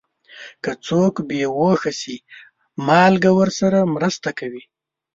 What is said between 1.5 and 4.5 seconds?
هوښه شي، مالګه ورسره مرسته